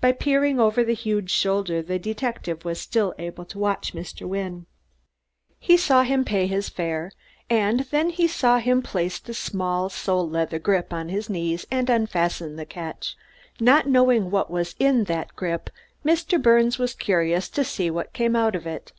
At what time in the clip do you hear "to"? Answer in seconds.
3.44-3.58, 17.50-17.62